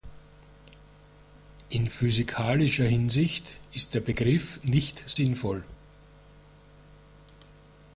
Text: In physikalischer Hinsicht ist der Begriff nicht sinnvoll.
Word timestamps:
In 1.69 1.87
physikalischer 1.91 2.85
Hinsicht 2.85 3.59
ist 3.71 3.93
der 3.93 3.99
Begriff 3.99 4.59
nicht 4.63 5.03
sinnvoll. 5.07 5.63